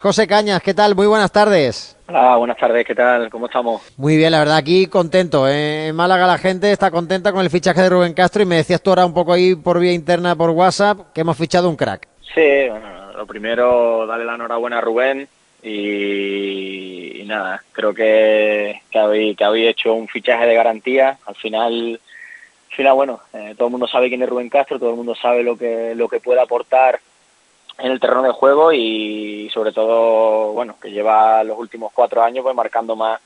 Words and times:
José 0.00 0.28
Cañas, 0.28 0.62
¿qué 0.62 0.74
tal? 0.74 0.94
Muy 0.94 1.08
buenas 1.08 1.32
tardes. 1.32 1.96
Hola, 2.06 2.36
buenas 2.36 2.56
tardes, 2.56 2.86
¿qué 2.86 2.94
tal? 2.94 3.28
¿Cómo 3.30 3.46
estamos? 3.46 3.82
Muy 3.96 4.16
bien, 4.16 4.30
la 4.30 4.38
verdad, 4.38 4.56
aquí 4.56 4.86
contento. 4.86 5.48
¿eh? 5.48 5.88
En 5.88 5.96
Málaga 5.96 6.24
la 6.24 6.38
gente 6.38 6.70
está 6.70 6.92
contenta 6.92 7.32
con 7.32 7.40
el 7.40 7.50
fichaje 7.50 7.82
de 7.82 7.88
Rubén 7.88 8.14
Castro 8.14 8.40
y 8.40 8.46
me 8.46 8.54
decías 8.54 8.80
tú 8.80 8.90
ahora 8.90 9.04
un 9.04 9.12
poco 9.12 9.32
ahí 9.32 9.56
por 9.56 9.80
vía 9.80 9.92
interna, 9.92 10.36
por 10.36 10.50
WhatsApp, 10.50 11.12
que 11.12 11.22
hemos 11.22 11.36
fichado 11.36 11.68
un 11.68 11.74
crack. 11.74 12.06
Sí, 12.32 12.68
bueno, 12.70 13.12
lo 13.12 13.26
primero, 13.26 14.06
darle 14.06 14.24
la 14.24 14.36
enhorabuena 14.36 14.78
a 14.78 14.82
Rubén 14.82 15.26
y, 15.64 17.20
y 17.20 17.24
nada, 17.24 17.60
creo 17.72 17.92
que, 17.92 18.82
que, 18.92 18.98
habéis, 19.00 19.36
que 19.36 19.44
habéis 19.44 19.70
hecho 19.70 19.94
un 19.94 20.06
fichaje 20.06 20.46
de 20.46 20.54
garantía. 20.54 21.18
Al 21.26 21.34
final, 21.34 22.00
al 22.70 22.76
final 22.76 22.94
bueno, 22.94 23.20
eh, 23.32 23.56
todo 23.58 23.66
el 23.66 23.72
mundo 23.72 23.88
sabe 23.88 24.08
quién 24.10 24.22
es 24.22 24.28
Rubén 24.28 24.48
Castro, 24.48 24.78
todo 24.78 24.90
el 24.90 24.96
mundo 24.96 25.16
sabe 25.16 25.42
lo 25.42 25.58
que, 25.58 25.94
lo 25.96 26.08
que 26.08 26.20
puede 26.20 26.40
aportar 26.40 27.00
en 27.78 27.92
el 27.92 28.00
terreno 28.00 28.22
de 28.22 28.32
juego 28.32 28.72
y 28.72 29.48
sobre 29.52 29.72
todo, 29.72 30.52
bueno, 30.52 30.76
que 30.80 30.90
lleva 30.90 31.42
los 31.44 31.58
últimos 31.58 31.92
cuatro 31.94 32.22
años 32.22 32.42
pues 32.42 32.54
marcando 32.54 32.96
más 32.96 33.20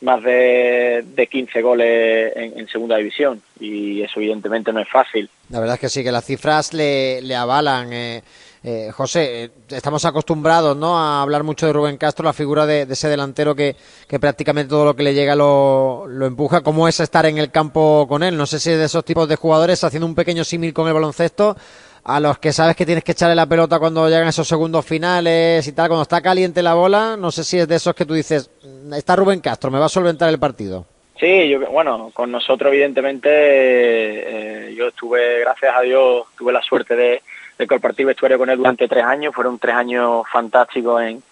más 0.00 0.22
de, 0.22 1.04
de 1.14 1.26
15 1.26 1.62
goles 1.62 2.32
en, 2.36 2.58
en, 2.58 2.68
segunda 2.68 2.96
división 2.96 3.40
y 3.58 4.02
eso 4.02 4.20
evidentemente 4.20 4.72
no 4.72 4.80
es 4.80 4.88
fácil. 4.88 5.30
La 5.48 5.60
verdad 5.60 5.74
es 5.74 5.80
que 5.80 5.88
sí, 5.88 6.04
que 6.04 6.12
las 6.12 6.24
cifras 6.24 6.72
le, 6.74 7.34
avalan. 7.34 7.92
Eh, 7.92 8.22
eh, 8.62 8.90
José, 8.92 9.50
estamos 9.68 10.04
acostumbrados 10.04 10.76
¿no? 10.76 10.98
a 10.98 11.22
hablar 11.22 11.42
mucho 11.42 11.66
de 11.66 11.72
Rubén 11.72 11.96
Castro, 11.96 12.24
la 12.24 12.32
figura 12.32 12.66
de, 12.66 12.86
de 12.86 12.94
ese 12.94 13.08
delantero 13.08 13.54
que, 13.54 13.76
que, 14.08 14.18
prácticamente 14.18 14.70
todo 14.70 14.86
lo 14.86 14.96
que 14.96 15.02
le 15.02 15.14
llega 15.14 15.34
lo, 15.34 16.06
lo, 16.06 16.26
empuja. 16.26 16.62
¿Cómo 16.62 16.88
es 16.88 17.00
estar 17.00 17.26
en 17.26 17.38
el 17.38 17.50
campo 17.50 18.06
con 18.08 18.22
él? 18.22 18.36
No 18.36 18.46
sé 18.46 18.58
si 18.58 18.70
es 18.70 18.78
de 18.78 18.86
esos 18.86 19.04
tipos 19.04 19.28
de 19.28 19.36
jugadores 19.36 19.84
haciendo 19.84 20.06
un 20.06 20.14
pequeño 20.14 20.44
símil 20.44 20.72
con 20.72 20.88
el 20.88 20.94
baloncesto 20.94 21.56
a 22.04 22.20
los 22.20 22.38
que 22.38 22.52
sabes 22.52 22.76
que 22.76 22.84
tienes 22.84 23.02
que 23.02 23.12
echarle 23.12 23.34
la 23.34 23.46
pelota 23.46 23.78
cuando 23.78 24.08
llegan 24.08 24.28
esos 24.28 24.46
segundos 24.46 24.84
finales 24.84 25.66
y 25.66 25.72
tal, 25.72 25.88
cuando 25.88 26.02
está 26.02 26.20
caliente 26.20 26.62
la 26.62 26.74
bola, 26.74 27.16
no 27.16 27.30
sé 27.30 27.44
si 27.44 27.58
es 27.58 27.66
de 27.66 27.76
esos 27.76 27.94
que 27.94 28.04
tú 28.04 28.12
dices, 28.12 28.50
está 28.94 29.16
Rubén 29.16 29.40
Castro, 29.40 29.70
me 29.70 29.78
va 29.78 29.86
a 29.86 29.88
solventar 29.90 30.28
el 30.28 30.38
partido. 30.38 30.84
Sí, 31.18 31.48
yo, 31.48 31.60
bueno, 31.70 32.10
con 32.12 32.30
nosotros 32.30 32.72
evidentemente 32.72 33.30
eh, 33.30 34.74
yo 34.74 34.88
estuve, 34.88 35.40
gracias 35.40 35.74
a 35.74 35.80
Dios, 35.80 36.26
tuve 36.36 36.52
la 36.52 36.60
suerte 36.60 36.94
de, 36.94 37.22
de 37.56 37.66
compartir 37.66 38.04
vestuario 38.04 38.36
con 38.36 38.50
él 38.50 38.58
durante 38.58 38.86
tres 38.88 39.04
años, 39.04 39.34
fueron 39.34 39.58
tres 39.58 39.74
años 39.74 40.24
fantásticos 40.30 41.00
en, 41.02 41.22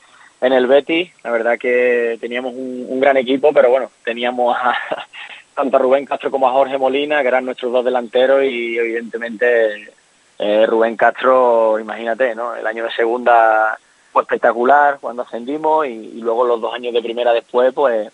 en 0.40 0.52
el 0.52 0.66
Betis, 0.66 1.10
la 1.22 1.32
verdad 1.32 1.58
que 1.58 2.16
teníamos 2.18 2.54
un, 2.54 2.86
un 2.88 3.00
gran 3.00 3.18
equipo, 3.18 3.52
pero 3.52 3.68
bueno, 3.68 3.90
teníamos 4.04 4.56
a, 4.56 4.74
tanto 5.54 5.76
a 5.76 5.80
Rubén 5.80 6.06
Castro 6.06 6.30
como 6.30 6.48
a 6.48 6.52
Jorge 6.52 6.78
Molina, 6.78 7.20
que 7.20 7.28
eran 7.28 7.44
nuestros 7.44 7.72
dos 7.72 7.84
delanteros 7.84 8.42
y 8.44 8.78
evidentemente 8.78 9.92
eh, 10.38 10.66
Rubén 10.66 10.96
Castro, 10.96 11.78
imagínate, 11.78 12.34
¿no? 12.34 12.54
El 12.54 12.66
año 12.66 12.84
de 12.84 12.92
segunda 12.92 13.78
fue 14.12 14.22
espectacular 14.22 14.98
cuando 15.00 15.22
ascendimos 15.22 15.86
y, 15.86 15.90
y, 15.90 16.20
luego 16.20 16.44
los 16.44 16.60
dos 16.60 16.74
años 16.74 16.92
de 16.92 17.02
primera 17.02 17.32
después, 17.32 17.72
pues, 17.72 18.10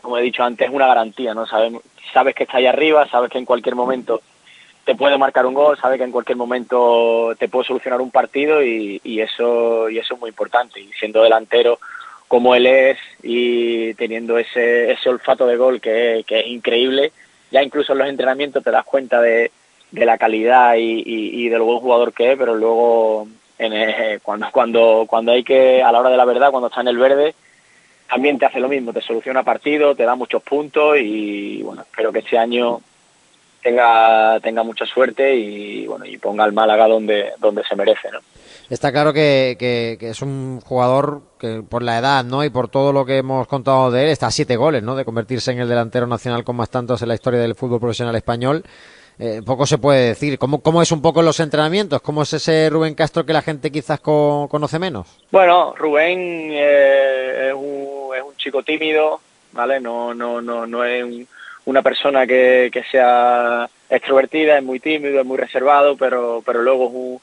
como 0.00 0.18
he 0.18 0.22
dicho 0.22 0.42
antes, 0.42 0.68
es 0.68 0.74
una 0.74 0.86
garantía, 0.86 1.34
¿no? 1.34 1.46
Sabes, 1.46 1.74
sabes 2.12 2.34
que 2.34 2.44
está 2.44 2.58
ahí 2.58 2.66
arriba, 2.66 3.06
sabes 3.08 3.30
que 3.30 3.38
en 3.38 3.44
cualquier 3.44 3.74
momento 3.74 4.20
te 4.84 4.94
puede 4.94 5.18
marcar 5.18 5.44
un 5.46 5.54
gol, 5.54 5.76
sabes 5.76 5.98
que 5.98 6.04
en 6.04 6.12
cualquier 6.12 6.38
momento 6.38 7.34
te 7.38 7.48
puede 7.48 7.66
solucionar 7.66 8.00
un 8.00 8.12
partido 8.12 8.62
y, 8.62 9.00
y 9.02 9.20
eso 9.20 9.90
y 9.90 9.98
eso 9.98 10.14
es 10.14 10.20
muy 10.20 10.30
importante. 10.30 10.80
Y 10.80 10.92
siendo 10.92 11.22
delantero 11.22 11.80
como 12.28 12.54
él 12.54 12.66
es 12.66 12.98
y 13.22 13.94
teniendo 13.94 14.38
ese, 14.38 14.92
ese 14.92 15.08
olfato 15.08 15.46
de 15.46 15.56
gol 15.56 15.80
que, 15.80 16.24
que 16.26 16.40
es 16.40 16.46
increíble, 16.46 17.12
ya 17.50 17.62
incluso 17.64 17.92
en 17.92 17.98
los 17.98 18.08
entrenamientos 18.08 18.62
te 18.62 18.70
das 18.70 18.84
cuenta 18.84 19.20
de 19.20 19.50
de 19.90 20.04
la 20.04 20.18
calidad 20.18 20.74
y, 20.76 21.02
y, 21.06 21.44
y, 21.44 21.48
del 21.48 21.62
buen 21.62 21.78
jugador 21.78 22.12
que 22.12 22.32
es, 22.32 22.38
pero 22.38 22.54
luego 22.54 23.28
en 23.58 24.18
cuando 24.20 24.48
cuando 24.52 25.04
cuando 25.08 25.32
hay 25.32 25.42
que 25.42 25.82
a 25.82 25.90
la 25.92 26.00
hora 26.00 26.10
de 26.10 26.16
la 26.16 26.24
verdad, 26.24 26.50
cuando 26.50 26.68
está 26.68 26.80
en 26.80 26.88
el 26.88 26.98
verde, 26.98 27.34
también 28.08 28.38
te 28.38 28.46
hace 28.46 28.60
lo 28.60 28.68
mismo, 28.68 28.92
te 28.92 29.00
soluciona 29.00 29.42
partido, 29.42 29.94
te 29.94 30.04
da 30.04 30.14
muchos 30.14 30.42
puntos 30.42 30.96
y 30.98 31.62
bueno, 31.62 31.82
espero 31.82 32.12
que 32.12 32.20
este 32.20 32.38
año 32.38 32.80
tenga 33.62 34.38
tenga 34.40 34.62
mucha 34.62 34.86
suerte 34.86 35.34
y 35.34 35.86
bueno 35.86 36.04
y 36.04 36.18
ponga 36.18 36.44
al 36.44 36.52
Málaga 36.52 36.86
donde 36.86 37.32
donde 37.38 37.64
se 37.64 37.74
merece, 37.74 38.10
¿no? 38.12 38.18
Está 38.68 38.90
claro 38.90 39.12
que, 39.12 39.56
que, 39.58 39.96
que, 39.98 40.10
es 40.10 40.22
un 40.22 40.60
jugador 40.60 41.22
que 41.38 41.62
por 41.62 41.84
la 41.84 41.98
edad 41.98 42.24
¿no? 42.24 42.42
y 42.42 42.50
por 42.50 42.68
todo 42.68 42.92
lo 42.92 43.06
que 43.06 43.18
hemos 43.18 43.46
contado 43.46 43.92
de 43.92 44.02
él, 44.02 44.08
está 44.08 44.26
a 44.26 44.30
siete 44.32 44.56
goles 44.56 44.82
¿no? 44.82 44.96
de 44.96 45.04
convertirse 45.04 45.52
en 45.52 45.60
el 45.60 45.68
delantero 45.68 46.08
nacional 46.08 46.42
con 46.42 46.56
más 46.56 46.68
tantos 46.68 47.00
en 47.00 47.08
la 47.08 47.14
historia 47.14 47.38
del 47.38 47.54
fútbol 47.54 47.78
profesional 47.78 48.16
español 48.16 48.64
eh, 49.18 49.40
poco 49.44 49.66
se 49.66 49.78
puede 49.78 50.08
decir. 50.08 50.38
¿Cómo, 50.38 50.62
¿Cómo 50.62 50.82
es 50.82 50.92
un 50.92 51.00
poco 51.00 51.22
los 51.22 51.40
entrenamientos? 51.40 52.02
¿Cómo 52.02 52.22
es 52.22 52.32
ese 52.34 52.68
Rubén 52.68 52.94
Castro 52.94 53.24
que 53.24 53.32
la 53.32 53.42
gente 53.42 53.70
quizás 53.70 54.00
co 54.00 54.46
conoce 54.50 54.78
menos? 54.78 55.18
Bueno, 55.30 55.74
Rubén 55.76 56.50
eh, 56.52 57.48
es, 57.48 57.54
un, 57.54 58.14
es, 58.14 58.22
un, 58.22 58.36
chico 58.36 58.62
tímido, 58.62 59.20
¿vale? 59.52 59.80
No, 59.80 60.12
no, 60.12 60.42
no, 60.42 60.66
no 60.66 60.84
es 60.84 61.02
un, 61.02 61.26
una 61.64 61.82
persona 61.82 62.26
que, 62.26 62.68
que, 62.70 62.82
sea 62.84 63.68
extrovertida, 63.88 64.58
es 64.58 64.64
muy 64.64 64.80
tímido, 64.80 65.20
es 65.20 65.26
muy 65.26 65.38
reservado, 65.38 65.96
pero, 65.96 66.42
pero 66.44 66.60
luego 66.60 66.86
es 66.86 66.92
un, 66.92 67.20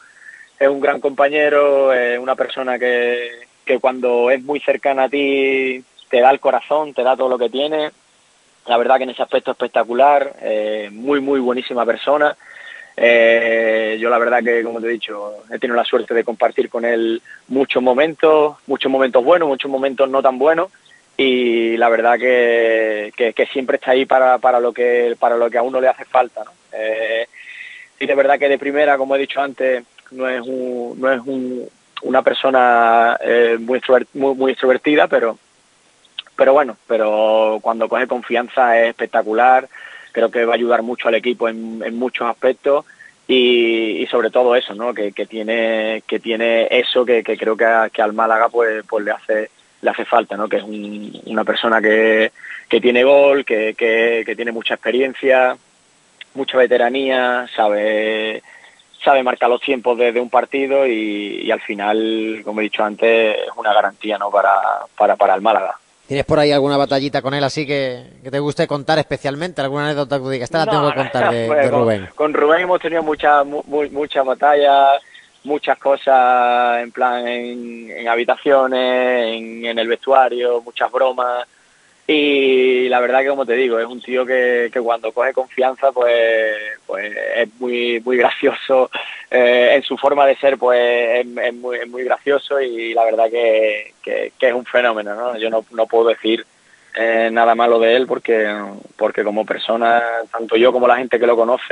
es 0.59 0.67
un 0.67 0.81
gran 0.81 0.99
compañero, 0.99 1.93
es 1.93 2.17
una 2.17 2.35
persona 2.35 2.79
que, 2.79 3.29
que 3.65 3.79
cuando 3.79 4.31
es 4.31 4.41
muy 4.41 4.59
cercana 4.59 5.03
a 5.03 5.09
ti 5.09 5.83
te 6.09 6.21
da 6.21 6.31
el 6.31 6.39
corazón, 6.39 6.93
te 6.93 7.03
da 7.03 7.15
todo 7.15 7.29
lo 7.29 7.37
que 7.37 7.49
tiene 7.49 7.91
la 8.67 8.77
verdad 8.77 8.97
que 8.97 9.03
en 9.03 9.09
ese 9.09 9.23
aspecto 9.23 9.51
espectacular, 9.51 10.35
eh, 10.41 10.89
muy, 10.91 11.19
muy 11.19 11.39
buenísima 11.39 11.85
persona. 11.85 12.35
Eh, 12.95 13.97
yo 13.99 14.09
la 14.09 14.19
verdad 14.19 14.43
que, 14.43 14.63
como 14.63 14.79
te 14.79 14.87
he 14.87 14.91
dicho, 14.91 15.33
he 15.51 15.59
tenido 15.59 15.75
la 15.75 15.85
suerte 15.85 16.13
de 16.13 16.23
compartir 16.23 16.69
con 16.69 16.85
él 16.85 17.21
muchos 17.47 17.81
momentos, 17.81 18.57
muchos 18.67 18.91
momentos 18.91 19.23
buenos, 19.23 19.47
muchos 19.47 19.69
momentos 19.69 20.09
no 20.09 20.21
tan 20.21 20.37
buenos 20.37 20.69
y 21.17 21.77
la 21.77 21.89
verdad 21.89 22.17
que, 22.17 23.13
que, 23.15 23.45
siempre 23.47 23.77
está 23.77 23.91
ahí 23.91 24.05
para, 24.05 24.39
para, 24.39 24.59
lo 24.59 24.73
que, 24.73 25.15
para 25.19 25.37
lo 25.37 25.49
que 25.49 25.57
a 25.57 25.63
uno 25.63 25.79
le 25.79 25.87
hace 25.87 26.05
falta. 26.05 26.43
Eh, 26.71 27.27
y 27.99 28.05
de 28.05 28.15
verdad 28.15 28.39
que 28.39 28.49
de 28.49 28.57
primera, 28.57 28.97
como 28.97 29.15
he 29.15 29.19
dicho 29.19 29.39
antes, 29.39 29.83
no 30.11 30.27
es, 30.27 30.41
un, 30.41 30.99
no 30.99 31.11
es 31.11 31.21
un, 31.21 31.67
una 32.03 32.21
persona 32.23 33.17
eh, 33.21 33.57
muy, 33.59 33.79
muy, 34.13 34.35
muy 34.35 34.51
extrovertida, 34.51 35.07
pero 35.07 35.37
pero 36.35 36.53
bueno, 36.53 36.77
pero 36.87 37.59
cuando 37.61 37.87
coge 37.87 38.07
confianza 38.07 38.79
es 38.79 38.89
espectacular, 38.89 39.67
creo 40.11 40.31
que 40.31 40.45
va 40.45 40.53
a 40.53 40.55
ayudar 40.55 40.81
mucho 40.81 41.07
al 41.07 41.15
equipo 41.15 41.49
en, 41.49 41.95
muchos 41.95 42.27
aspectos 42.29 42.85
y, 43.27 44.05
sobre 44.09 44.29
todo 44.29 44.55
eso, 44.55 44.73
¿no? 44.75 44.93
Que, 44.93 45.11
que 45.11 45.25
tiene 45.25 46.03
que 46.07 46.19
tiene 46.19 46.67
eso 46.69 47.05
que, 47.05 47.23
que 47.23 47.37
creo 47.37 47.57
que, 47.57 47.65
a, 47.65 47.89
que, 47.89 48.01
al 48.01 48.13
Málaga 48.13 48.49
pues 48.49 48.83
pues 48.87 49.03
le 49.05 49.11
hace 49.11 49.49
le 49.81 49.89
hace 49.89 50.05
falta, 50.05 50.37
¿no? 50.37 50.47
Que 50.47 50.57
es 50.57 50.63
un, 50.63 51.21
una 51.25 51.43
persona 51.43 51.81
que, 51.81 52.31
que 52.69 52.81
tiene 52.81 53.03
gol, 53.03 53.43
que, 53.45 53.75
que, 53.77 54.23
que 54.25 54.35
tiene 54.35 54.51
mucha 54.51 54.75
experiencia, 54.75 55.57
mucha 56.35 56.57
veteranía, 56.57 57.47
sabe 57.55 58.41
sabe 59.03 59.21
marcar 59.23 59.49
los 59.49 59.61
tiempos 59.61 59.97
de, 59.97 60.13
de 60.13 60.21
un 60.21 60.29
partido 60.29 60.87
y, 60.87 61.41
y, 61.43 61.51
al 61.51 61.59
final, 61.61 62.41
como 62.45 62.61
he 62.61 62.63
dicho 62.63 62.83
antes, 62.83 63.37
es 63.37 63.51
una 63.57 63.73
garantía, 63.73 64.17
¿no? 64.17 64.31
Para 64.31 64.85
para 64.97 65.15
para 65.15 65.35
el 65.35 65.41
Málaga. 65.41 65.77
¿Tienes 66.07 66.25
por 66.25 66.37
ahí 66.37 66.51
alguna 66.51 66.75
batallita 66.75 67.21
con 67.21 67.33
él 67.33 67.43
así 67.43 67.65
que, 67.65 68.03
que 68.21 68.29
te 68.29 68.39
guste 68.39 68.67
contar 68.67 68.99
especialmente? 68.99 69.61
¿Alguna 69.61 69.85
anécdota 69.85 70.19
que 70.19 70.29
digas? 70.29 70.47
Esta 70.47 70.65
la 70.65 70.71
tengo 70.71 70.89
que 70.89 70.95
contar 70.95 71.33
de, 71.33 71.69
Rubén. 71.69 72.05
Con, 72.07 72.31
con, 72.31 72.33
Rubén 72.33 72.61
hemos 72.61 72.81
tenido 72.81 73.03
muchas 73.03 73.45
muy, 73.45 73.89
muchas 73.89 74.25
batallas, 74.25 75.01
muchas 75.45 75.77
cosas 75.77 76.83
en 76.83 76.91
plan 76.91 77.25
en, 77.25 77.89
en 77.89 78.07
habitaciones, 78.09 79.33
en, 79.33 79.65
en, 79.65 79.79
el 79.79 79.87
vestuario, 79.87 80.61
muchas 80.61 80.91
bromas. 80.91 81.47
Y 82.05 82.89
la 82.89 82.99
verdad 82.99 83.21
que 83.21 83.29
como 83.29 83.45
te 83.45 83.53
digo, 83.53 83.79
es 83.79 83.85
un 83.85 84.01
tío 84.01 84.25
que, 84.25 84.69
que 84.73 84.81
cuando 84.81 85.13
coge 85.13 85.31
confianza 85.31 85.91
pues, 85.93 86.57
pues 86.85 87.15
es 87.35 87.49
muy, 87.59 88.01
muy 88.01 88.17
gracioso. 88.17 88.89
Eh, 89.31 89.75
en 89.75 89.83
su 89.83 89.97
forma 89.97 90.25
de 90.25 90.35
ser 90.35 90.57
pues 90.57 91.25
es, 91.25 91.53
muy, 91.53 91.77
es 91.77 91.87
muy 91.87 92.03
gracioso 92.03 92.59
y 92.59 92.93
la 92.93 93.05
verdad 93.05 93.29
que, 93.31 93.93
que, 94.03 94.33
que 94.37 94.47
es 94.49 94.53
un 94.53 94.65
fenómeno. 94.65 95.15
¿no? 95.15 95.37
Yo 95.37 95.49
no, 95.49 95.65
no 95.71 95.87
puedo 95.87 96.09
decir 96.09 96.45
eh, 96.95 97.29
nada 97.31 97.55
malo 97.55 97.79
de 97.79 97.95
él 97.95 98.05
porque, 98.05 98.53
porque 98.97 99.23
como 99.23 99.45
persona, 99.45 100.03
tanto 100.31 100.57
yo 100.57 100.71
como 100.71 100.87
la 100.87 100.97
gente 100.97 101.19
que 101.19 101.27
lo 101.27 101.35
conoce, 101.35 101.71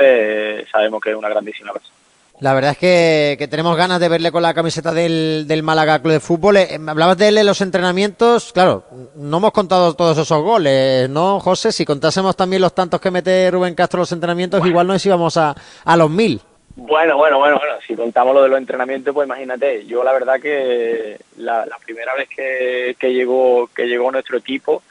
eh, 0.60 0.66
sabemos 0.72 1.00
que 1.00 1.10
es 1.10 1.16
una 1.16 1.28
grandísima 1.28 1.72
persona. 1.72 2.01
La 2.42 2.54
verdad 2.54 2.72
es 2.72 2.78
que, 2.78 3.36
que, 3.38 3.46
tenemos 3.46 3.76
ganas 3.76 4.00
de 4.00 4.08
verle 4.08 4.32
con 4.32 4.42
la 4.42 4.52
camiseta 4.52 4.92
del, 4.92 5.44
del 5.46 5.62
Málaga 5.62 6.00
Club 6.00 6.14
de 6.14 6.18
Fútbol. 6.18 6.56
Eh, 6.56 6.76
hablabas 6.88 7.16
de 7.16 7.28
él 7.28 7.38
en 7.38 7.46
los 7.46 7.60
entrenamientos. 7.60 8.52
Claro, 8.52 8.82
no 9.14 9.36
hemos 9.36 9.52
contado 9.52 9.94
todos 9.94 10.18
esos 10.18 10.42
goles, 10.42 11.08
¿no, 11.08 11.38
José? 11.38 11.70
Si 11.70 11.84
contásemos 11.84 12.34
también 12.34 12.60
los 12.60 12.74
tantos 12.74 13.00
que 13.00 13.12
mete 13.12 13.48
Rubén 13.48 13.76
Castro 13.76 13.98
en 13.98 14.00
los 14.00 14.10
entrenamientos, 14.10 14.58
bueno. 14.58 14.72
igual 14.72 14.86
nos 14.88 15.06
íbamos 15.06 15.36
a, 15.36 15.54
a 15.84 15.96
los 15.96 16.10
mil. 16.10 16.40
Bueno, 16.74 17.16
bueno, 17.16 17.38
bueno, 17.38 17.60
bueno, 17.60 17.74
si 17.86 17.94
contamos 17.94 18.34
lo 18.34 18.42
de 18.42 18.48
los 18.48 18.58
entrenamientos, 18.58 19.14
pues 19.14 19.24
imagínate, 19.24 19.86
yo 19.86 20.02
la 20.02 20.12
verdad 20.12 20.40
que 20.40 21.20
la, 21.36 21.64
la 21.64 21.78
primera 21.78 22.12
vez 22.16 22.28
que, 22.28 22.96
que, 22.98 23.14
llegó 23.14 23.70
que 23.72 23.86
llegó 23.86 24.10
nuestro 24.10 24.36
equipo, 24.36 24.82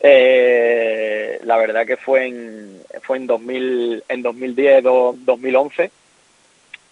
eh, 0.00 1.38
la 1.44 1.56
verdad 1.56 1.86
que 1.86 1.96
fue 1.96 2.26
en 2.26 2.80
fue 3.02 3.18
en 3.18 3.28
2000 3.28 4.04
en 4.08 4.22
2010 4.22 4.82
do, 4.82 5.14
2011 5.24 5.92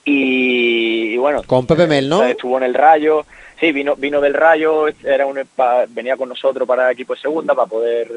y, 0.09 1.15
y, 1.15 1.17
bueno 1.17 1.43
con 1.45 1.67
Pepe 1.67 1.87
Mel 1.87 2.09
no 2.09 2.25
estuvo 2.25 2.57
en 2.59 2.65
el 2.65 2.75
Rayo 2.75 3.25
sí, 3.59 3.73
vino, 3.73 3.97
vino 3.97 4.21
del 4.21 4.35
Rayo, 4.35 4.87
era 5.05 5.27
un, 5.27 5.41
venía 5.89 6.17
con 6.17 6.29
nosotros 6.29 6.67
para 6.67 6.87
el 6.87 6.93
equipo 6.93 7.15
de 7.15 7.21
segunda 7.21 7.55
para 7.55 7.69
poder 7.69 8.11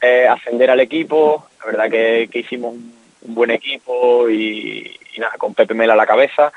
eh, 0.00 0.26
ascender 0.28 0.70
al 0.70 0.80
equipo. 0.80 1.46
La 1.60 1.66
verdad 1.66 1.90
que, 1.90 2.28
hicimos 2.38 2.74
un, 2.74 3.00
buen 3.22 3.50
equipo 3.50 4.28
y, 4.30 4.98
nada, 5.18 5.34
con 5.36 5.54
Pepe 5.54 5.74
Mela 5.74 5.92
a 5.94 5.96
la 5.96 6.06
cabeza. 6.06 6.52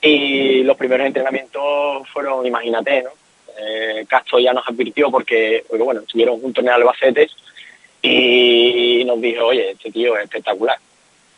Y 0.00 0.62
los 0.62 0.76
primeros 0.76 1.06
entrenamientos 1.06 2.06
fueron, 2.10 2.46
imagínate, 2.46 3.02
¿no? 3.02 3.10
Eh, 3.58 4.04
Castro 4.06 4.38
ya 4.38 4.52
nos 4.52 4.68
advirtió 4.68 5.10
porque, 5.10 5.64
porque, 5.66 5.82
bueno, 5.82 6.00
estuvieron 6.00 6.40
juntos 6.40 6.62
en 6.62 6.70
Albacete 6.70 7.28
y 8.02 9.02
nos 9.06 9.20
dijo, 9.20 9.46
oye, 9.46 9.70
este 9.70 9.90
tío 9.90 10.16
es 10.16 10.24
espectacular. 10.24 10.76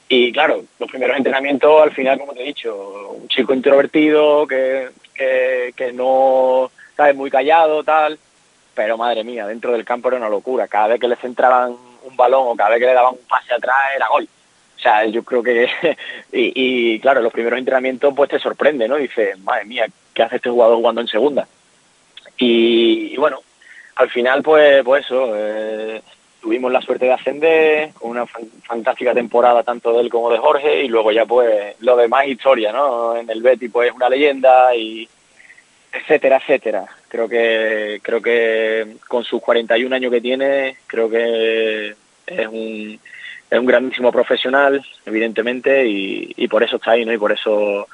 Y 0.08 0.32
claro, 0.32 0.64
los 0.78 0.88
primeros 0.88 1.16
entrenamientos, 1.16 1.82
al 1.82 1.92
final, 1.92 2.18
como 2.18 2.32
te 2.32 2.42
he 2.42 2.46
dicho, 2.46 3.10
un 3.10 3.28
chico 3.28 3.52
introvertido 3.52 4.46
que, 4.46 4.90
que, 5.14 5.92
no, 5.92 6.70
sabe 6.96 7.12
Muy 7.14 7.30
callado, 7.30 7.82
tal. 7.82 8.18
Pero 8.74 8.98
madre 8.98 9.24
mía, 9.24 9.46
dentro 9.46 9.72
del 9.72 9.84
campo 9.84 10.08
era 10.08 10.18
una 10.18 10.28
locura. 10.28 10.68
Cada 10.68 10.88
vez 10.88 11.00
que 11.00 11.08
le 11.08 11.16
centraban 11.16 11.74
un 12.04 12.16
balón 12.16 12.48
o 12.48 12.54
cada 12.54 12.70
vez 12.70 12.80
que 12.80 12.86
le 12.86 12.92
daban 12.92 13.14
un 13.14 13.26
pase 13.26 13.54
atrás 13.54 13.76
era 13.96 14.08
gol. 14.08 14.28
O 14.76 14.78
sea, 14.78 15.06
yo 15.06 15.22
creo 15.24 15.42
que... 15.42 15.68
y, 16.32 16.52
y 16.94 17.00
claro, 17.00 17.22
los 17.22 17.32
primeros 17.32 17.58
entrenamientos 17.58 18.12
pues 18.14 18.30
te 18.30 18.38
sorprende, 18.38 18.86
¿no? 18.86 18.96
Dices, 18.96 19.38
madre 19.40 19.64
mía, 19.64 19.86
¿qué 20.12 20.22
hace 20.22 20.36
este 20.36 20.50
jugador 20.50 20.76
jugando 20.76 21.00
en 21.00 21.08
segunda? 21.08 21.48
Y, 22.38 23.16
bueno, 23.16 23.40
al 23.96 24.10
final 24.10 24.42
pues, 24.42 24.84
pues 24.84 25.04
eso, 25.04 25.32
eh, 25.34 26.02
tuvimos 26.46 26.70
la 26.70 26.80
suerte 26.80 27.06
de 27.06 27.12
ascender, 27.12 27.92
con 27.94 28.12
una 28.12 28.24
fantástica 28.24 29.12
temporada 29.12 29.64
tanto 29.64 29.92
de 29.92 30.02
él 30.02 30.08
como 30.08 30.30
de 30.30 30.38
Jorge, 30.38 30.84
y 30.84 30.86
luego 30.86 31.10
ya 31.10 31.26
pues 31.26 31.74
lo 31.80 31.96
demás 31.96 32.28
historia, 32.28 32.70
¿no? 32.70 33.16
En 33.16 33.28
el 33.28 33.42
Betty 33.42 33.68
pues 33.68 33.92
una 33.92 34.08
leyenda 34.08 34.72
y 34.76 35.08
etcétera, 35.92 36.36
etcétera. 36.36 36.86
Creo 37.08 37.28
que 37.28 37.98
creo 38.00 38.22
que 38.22 38.96
con 39.08 39.24
sus 39.24 39.42
41 39.42 39.96
años 39.96 40.12
que 40.12 40.20
tiene, 40.20 40.76
creo 40.86 41.10
que 41.10 41.96
es 42.28 42.46
un 42.46 43.00
es 43.50 43.58
un 43.58 43.66
grandísimo 43.66 44.12
profesional, 44.12 44.86
evidentemente, 45.04 45.84
y, 45.84 46.32
y 46.36 46.46
por 46.46 46.62
eso 46.62 46.76
está 46.76 46.92
ahí, 46.92 47.04
¿no? 47.04 47.12
Y 47.12 47.18
por 47.18 47.32
eso 47.32 47.88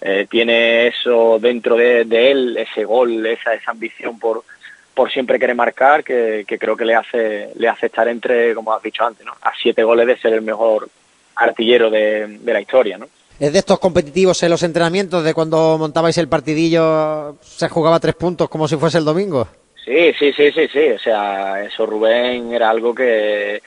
eh, 0.00 0.26
tiene 0.30 0.86
eso 0.86 1.38
dentro 1.38 1.76
de, 1.76 2.06
de, 2.06 2.30
él, 2.30 2.56
ese 2.56 2.84
gol, 2.86 3.26
esa, 3.26 3.52
esa 3.52 3.72
ambición 3.72 4.18
por, 4.18 4.44
por 4.98 5.12
siempre 5.12 5.38
querer 5.38 5.54
marcar 5.54 6.02
que, 6.02 6.44
creo 6.58 6.76
que 6.76 6.84
le 6.84 6.96
hace 6.96 7.50
le 7.54 7.68
hace 7.68 7.86
estar 7.86 8.08
entre, 8.08 8.52
como 8.52 8.74
has 8.74 8.82
dicho 8.82 9.04
antes, 9.04 9.24
¿no? 9.24 9.30
a 9.42 9.52
siete 9.62 9.84
goles 9.84 10.08
de 10.08 10.18
ser 10.18 10.32
el 10.32 10.42
mejor 10.42 10.88
artillero 11.36 11.88
de, 11.88 12.40
la 12.44 12.60
historia. 12.60 12.98
¿no? 12.98 13.06
¿Es 13.38 13.52
de 13.52 13.60
estos 13.60 13.78
competitivos 13.78 14.42
en 14.42 14.50
los 14.50 14.64
entrenamientos 14.64 15.22
de 15.22 15.34
cuando 15.34 15.78
montabais 15.78 16.18
el 16.18 16.26
partidillo 16.26 17.36
se 17.42 17.68
jugaba 17.68 18.00
tres 18.00 18.16
puntos 18.16 18.48
como 18.48 18.66
si 18.66 18.76
fuese 18.76 18.98
el 18.98 19.04
domingo? 19.04 19.46
Sí, 19.84 20.12
sí, 20.18 20.32
sí, 20.32 20.50
sí, 20.50 20.66
sí. 20.66 20.88
O 20.88 20.98
sea, 20.98 21.62
eso 21.62 21.86
Rubén 21.86 22.52
era 22.52 22.68
algo 22.68 22.92
que, 22.92 23.62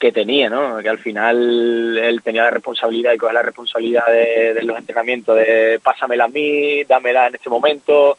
que 0.00 0.10
tenía, 0.10 0.50
¿no? 0.50 0.78
Que 0.78 0.88
al 0.88 0.98
final 0.98 1.96
él 1.96 2.22
tenía 2.22 2.42
la 2.42 2.50
responsabilidad 2.50 3.12
y 3.12 3.18
coger 3.18 3.34
la 3.34 3.42
responsabilidad 3.42 4.06
de, 4.08 4.52
de 4.54 4.62
los 4.64 4.76
entrenamientos, 4.76 5.36
de 5.36 5.78
pásamela 5.80 6.24
a 6.24 6.28
mí, 6.28 6.82
dámela 6.82 7.28
en 7.28 7.36
este 7.36 7.50
momento, 7.50 8.18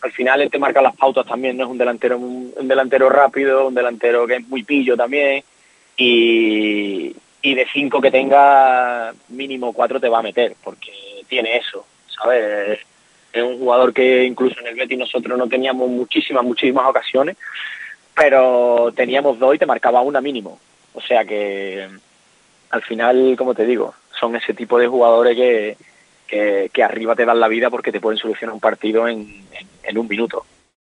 al 0.00 0.12
final 0.12 0.40
él 0.40 0.50
te 0.50 0.58
marca 0.58 0.80
las 0.80 0.96
pautas 0.96 1.26
también, 1.26 1.56
no 1.56 1.64
es 1.64 1.70
un 1.70 1.78
delantero 1.78 2.18
un, 2.18 2.52
delantero 2.62 3.08
rápido, 3.08 3.68
un 3.68 3.74
delantero 3.74 4.26
que 4.26 4.36
es 4.36 4.48
muy 4.48 4.62
pillo 4.62 4.96
también 4.96 5.42
y, 5.96 7.14
y 7.42 7.54
de 7.54 7.66
cinco 7.72 8.00
que 8.00 8.10
tenga 8.10 9.12
mínimo 9.28 9.72
cuatro 9.72 9.98
te 10.00 10.08
va 10.08 10.20
a 10.20 10.22
meter 10.22 10.54
porque 10.62 10.92
tiene 11.28 11.56
eso, 11.56 11.84
¿sabes? 12.08 12.80
Es 13.32 13.42
un 13.42 13.58
jugador 13.58 13.92
que 13.92 14.24
incluso 14.24 14.58
en 14.60 14.68
el 14.68 14.74
Betis 14.74 14.98
nosotros 14.98 15.38
no 15.38 15.48
teníamos 15.48 15.88
muchísimas, 15.88 16.44
muchísimas 16.44 16.86
ocasiones, 16.86 17.36
pero 18.14 18.92
teníamos 18.96 19.38
dos 19.38 19.54
y 19.54 19.58
te 19.58 19.66
marcaba 19.66 20.00
una 20.00 20.20
mínimo. 20.20 20.58
O 20.94 21.00
sea 21.00 21.24
que 21.24 21.86
al 22.70 22.82
final, 22.82 23.34
como 23.36 23.54
te 23.54 23.66
digo, 23.66 23.94
son 24.18 24.34
ese 24.36 24.54
tipo 24.54 24.78
de 24.78 24.88
jugadores 24.88 25.36
que, 25.36 25.76
que, 26.28 26.70
arriba 26.82 27.16
te 27.16 27.24
dan 27.24 27.40
la 27.40 27.48
vida 27.48 27.70
porque 27.70 27.90
te 27.90 28.00
pueden 28.00 28.18
solucionar 28.18 28.54
un 28.54 28.60
partido 28.60 29.08
en, 29.08 29.42
en 29.82 29.98
un 29.98 30.06
minuto. 30.06 30.44